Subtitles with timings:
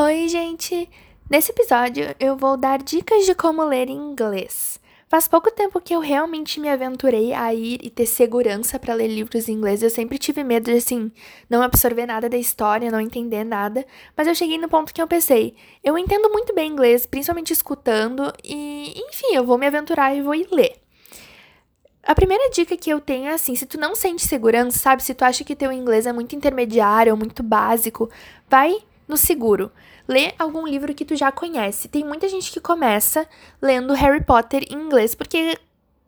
[0.00, 0.88] Oi, gente!
[1.28, 4.78] Nesse episódio eu vou dar dicas de como ler em inglês.
[5.08, 9.08] Faz pouco tempo que eu realmente me aventurei a ir e ter segurança para ler
[9.08, 9.82] livros em inglês.
[9.82, 11.10] Eu sempre tive medo de, assim,
[11.50, 13.84] não absorver nada da história, não entender nada.
[14.16, 18.32] Mas eu cheguei no ponto que eu pensei: eu entendo muito bem inglês, principalmente escutando,
[18.44, 20.76] e enfim, eu vou me aventurar e vou ir ler.
[22.04, 25.12] A primeira dica que eu tenho é assim, se tu não sente segurança, sabe, se
[25.12, 28.08] tu acha que teu inglês é muito intermediário ou muito básico,
[28.48, 28.76] vai
[29.08, 29.72] no seguro.
[30.06, 31.88] Lê algum livro que tu já conhece.
[31.88, 33.26] Tem muita gente que começa
[33.60, 35.58] lendo Harry Potter em inglês, porque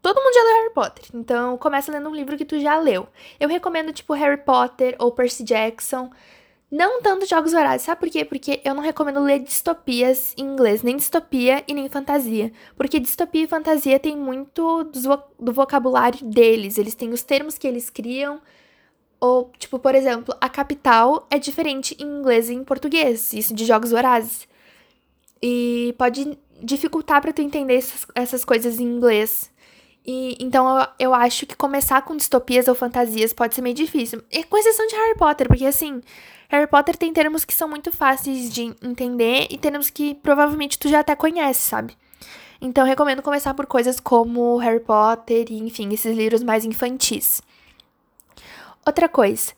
[0.00, 1.04] todo mundo já leu Harry Potter.
[1.12, 3.08] Então, começa lendo um livro que tu já leu.
[3.38, 6.10] Eu recomendo, tipo, Harry Potter ou Percy Jackson.
[6.70, 8.24] Não tanto jogos vorazes, sabe por quê?
[8.24, 12.50] Porque eu não recomendo ler distopias em inglês, nem distopia e nem fantasia.
[12.76, 14.82] Porque distopia e fantasia tem muito
[15.38, 18.40] do vocabulário deles, eles têm os termos que eles criam,
[19.24, 23.64] ou, tipo, por exemplo, a capital é diferente em inglês e em português, isso de
[23.64, 24.46] jogos vorazes.
[25.40, 29.50] E pode dificultar para tu entender essas, essas coisas em inglês.
[30.04, 34.22] E, então eu, eu acho que começar com distopias ou fantasias pode ser meio difícil.
[34.30, 36.02] E com exceção de Harry Potter, porque assim,
[36.50, 40.86] Harry Potter tem termos que são muito fáceis de entender e termos que provavelmente tu
[40.86, 41.96] já até conhece, sabe?
[42.60, 47.40] Então recomendo começar por coisas como Harry Potter e, enfim, esses livros mais infantis.
[48.86, 49.52] Outra coisa,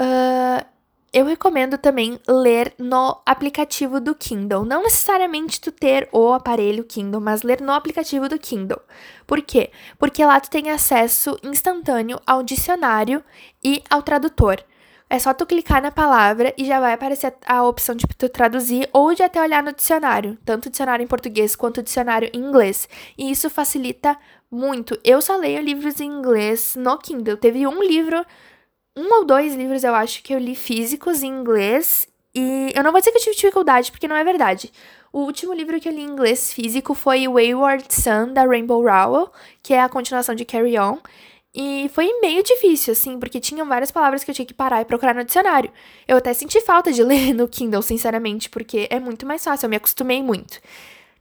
[0.00, 0.66] uh,
[1.12, 4.64] eu recomendo também ler no aplicativo do Kindle.
[4.64, 8.80] Não necessariamente tu ter o aparelho Kindle, mas ler no aplicativo do Kindle.
[9.26, 9.70] Por quê?
[9.98, 13.22] Porque lá tu tem acesso instantâneo ao dicionário
[13.64, 14.62] e ao tradutor.
[15.10, 18.88] É só tu clicar na palavra e já vai aparecer a opção de tu traduzir
[18.92, 22.86] ou de até olhar no dicionário, tanto dicionário em português quanto dicionário em inglês.
[23.16, 24.18] E isso facilita
[24.50, 24.98] muito.
[25.02, 27.38] Eu só leio livros em inglês no Kindle.
[27.38, 28.24] Teve um livro,
[28.94, 32.06] um ou dois livros, eu acho, que eu li físicos em inglês.
[32.34, 34.70] E eu não vou dizer que eu tive dificuldade, porque não é verdade.
[35.10, 39.32] O último livro que eu li em inglês físico foi Wayward Son, da Rainbow Rowell,
[39.62, 40.98] que é a continuação de Carry On.
[41.54, 44.84] E foi meio difícil, assim, porque tinham várias palavras que eu tinha que parar e
[44.84, 45.72] procurar no dicionário.
[46.06, 49.70] Eu até senti falta de ler no Kindle, sinceramente, porque é muito mais fácil, eu
[49.70, 50.60] me acostumei muito.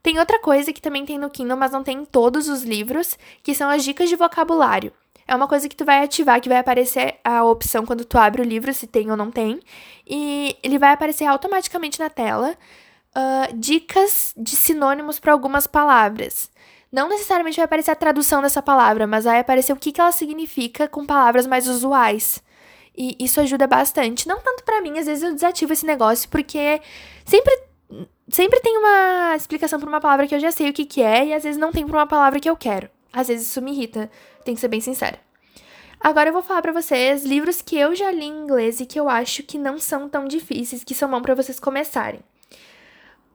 [0.03, 3.17] Tem outra coisa que também tem no Kindle, mas não tem em todos os livros,
[3.43, 4.93] que são as dicas de vocabulário.
[5.27, 8.41] É uma coisa que tu vai ativar, que vai aparecer a opção quando tu abre
[8.41, 9.59] o livro, se tem ou não tem.
[10.05, 12.55] E ele vai aparecer automaticamente na tela
[13.13, 16.49] uh, dicas de sinônimos para algumas palavras.
[16.91, 20.11] Não necessariamente vai aparecer a tradução dessa palavra, mas vai aparecer o que, que ela
[20.11, 22.41] significa com palavras mais usuais.
[22.95, 24.27] E isso ajuda bastante.
[24.27, 26.81] Não tanto para mim, às vezes eu desativo esse negócio, porque
[27.25, 27.67] sempre
[28.29, 31.27] sempre tem uma explicação para uma palavra que eu já sei o que, que é,
[31.27, 32.89] e às vezes não tem para uma palavra que eu quero.
[33.13, 34.11] Às vezes isso me irrita,
[34.43, 35.19] tem que ser bem sincera.
[35.99, 38.99] Agora eu vou falar para vocês livros que eu já li em inglês e que
[38.99, 42.19] eu acho que não são tão difíceis, que são bons para vocês começarem.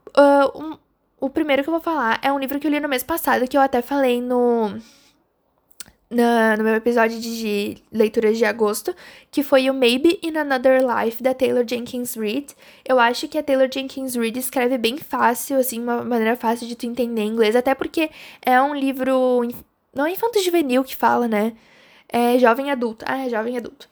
[0.08, 0.78] Uh, um,
[1.22, 3.46] o primeiro que eu vou falar é um livro que eu li no mês passado,
[3.46, 4.76] que eu até falei no
[6.10, 8.92] na, no meu episódio de leituras de agosto,
[9.30, 12.54] que foi o Maybe in Another Life, da Taylor Jenkins Reid.
[12.84, 16.74] Eu acho que a Taylor Jenkins Reid escreve bem fácil, assim, uma maneira fácil de
[16.74, 18.10] tu entender inglês, até porque
[18.44, 19.42] é um livro.
[19.94, 21.52] Não é infanto-juvenil que fala, né?
[22.08, 23.04] É jovem adulto.
[23.08, 23.88] Ah, é jovem adulto.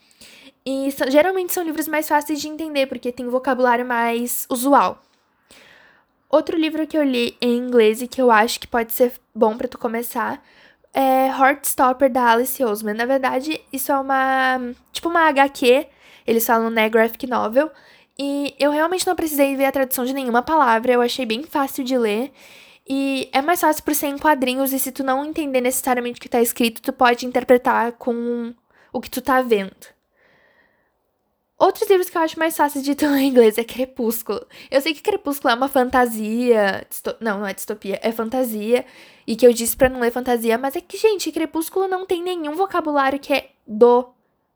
[0.65, 5.01] E geralmente são livros mais fáceis de entender, porque tem um vocabulário mais usual.
[6.31, 9.57] Outro livro que eu li em inglês e que eu acho que pode ser bom
[9.57, 10.41] para tu começar
[10.93, 12.93] é Heartstopper da Alice Oseman.
[12.93, 14.73] Na verdade, isso é uma.
[14.93, 15.87] Tipo uma HQ.
[16.25, 16.87] Eles falam, né?
[16.89, 17.69] Graphic novel.
[18.17, 20.93] E eu realmente não precisei ver a tradução de nenhuma palavra.
[20.93, 22.31] Eu achei bem fácil de ler.
[22.87, 24.71] E é mais fácil por ser em quadrinhos.
[24.71, 28.53] E se tu não entender necessariamente o que tá escrito, tu pode interpretar com
[28.93, 29.87] o que tu tá vendo.
[31.61, 34.43] Outros livros que eu acho mais fáceis de ler em inglês é Crepúsculo.
[34.71, 36.87] Eu sei que Crepúsculo é uma fantasia.
[37.19, 38.83] Não, não é distopia, é fantasia.
[39.27, 42.23] E que eu disse para não ler fantasia, mas é que, gente, Crepúsculo não tem
[42.23, 44.09] nenhum vocabulário que é do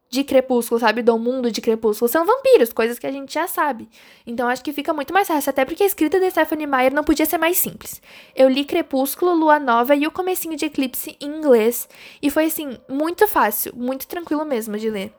[0.10, 1.04] de Crepúsculo, sabe?
[1.04, 2.10] Do mundo de Crepúsculo.
[2.10, 3.88] São vampiros, coisas que a gente já sabe.
[4.26, 7.04] Então acho que fica muito mais fácil, até porque a escrita de Stephanie Meyer não
[7.04, 8.02] podia ser mais simples.
[8.36, 11.88] Eu li Crepúsculo, Lua Nova e o comecinho de Eclipse em inglês.
[12.20, 15.14] E foi, assim, muito fácil, muito tranquilo mesmo de ler.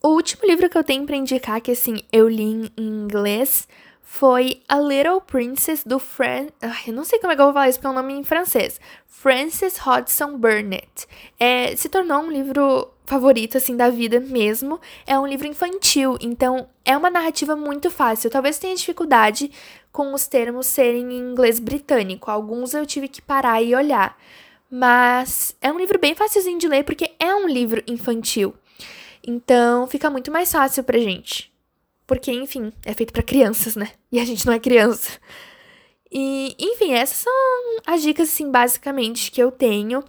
[0.00, 3.66] O último livro que eu tenho para indicar, que assim, eu li em inglês,
[4.00, 6.46] foi A Little Princess do Fran...
[6.86, 8.22] Eu não sei como é que eu vou falar isso, porque é um nome em
[8.22, 8.80] francês.
[9.06, 11.06] Frances Hodgson Burnett.
[11.38, 14.80] É, se tornou um livro favorito, assim, da vida mesmo.
[15.04, 18.30] É um livro infantil, então é uma narrativa muito fácil.
[18.30, 19.50] Talvez tenha dificuldade
[19.90, 22.30] com os termos serem em inglês britânico.
[22.30, 24.16] Alguns eu tive que parar e olhar.
[24.70, 28.54] Mas é um livro bem facilzinho de ler, porque é um livro infantil.
[29.26, 31.52] Então, fica muito mais fácil pra gente.
[32.06, 33.90] porque, enfim, é feito para crianças, né?
[34.10, 35.18] E a gente não é criança.
[36.10, 37.32] E, enfim, essas são
[37.86, 40.02] as dicas, assim, basicamente que eu tenho.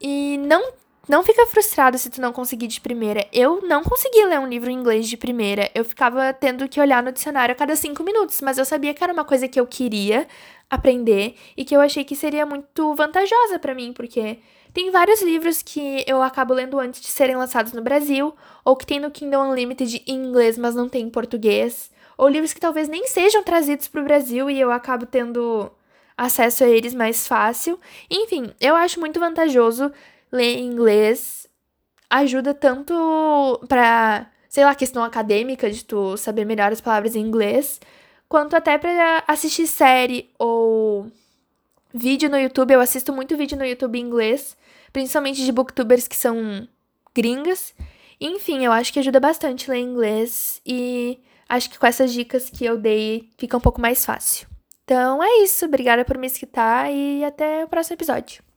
[0.00, 0.72] E não
[1.08, 3.26] não fica frustrado se tu não conseguir de primeira.
[3.32, 5.70] Eu não consegui ler um livro em inglês de primeira.
[5.74, 9.02] Eu ficava tendo que olhar no dicionário a cada cinco minutos, mas eu sabia que
[9.02, 10.26] era uma coisa que eu queria
[10.68, 14.38] aprender e que eu achei que seria muito vantajosa para mim, porque
[14.74, 18.34] tem vários livros que eu acabo lendo antes de serem lançados no Brasil,
[18.64, 22.52] ou que tem no Kindle Unlimited em inglês, mas não tem em português, ou livros
[22.52, 25.70] que talvez nem sejam trazidos para o Brasil e eu acabo tendo
[26.16, 27.78] acesso a eles mais fácil.
[28.10, 29.90] Enfim, eu acho muito vantajoso
[30.30, 31.48] ler inglês
[32.10, 32.94] ajuda tanto
[33.68, 37.80] para, sei lá, questão acadêmica de tu saber melhor as palavras em inglês,
[38.28, 41.10] quanto até para assistir série ou
[41.92, 42.72] vídeo no YouTube.
[42.72, 44.56] Eu assisto muito vídeo no YouTube em inglês,
[44.92, 46.66] principalmente de booktubers que são
[47.14, 47.74] gringas.
[48.20, 52.64] Enfim, eu acho que ajuda bastante ler inglês e acho que com essas dicas que
[52.64, 54.48] eu dei fica um pouco mais fácil.
[54.84, 58.47] Então é isso, obrigada por me escutar e até o próximo episódio.